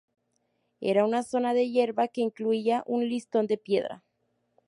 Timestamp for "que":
2.07-2.21